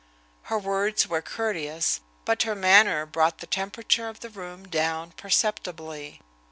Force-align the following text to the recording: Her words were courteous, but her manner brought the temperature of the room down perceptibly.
Her 0.45 0.57
words 0.57 1.07
were 1.07 1.21
courteous, 1.21 2.01
but 2.25 2.41
her 2.41 2.55
manner 2.55 3.05
brought 3.05 3.37
the 3.37 3.45
temperature 3.45 4.09
of 4.09 4.21
the 4.21 4.31
room 4.31 4.67
down 4.67 5.11
perceptibly. 5.11 6.21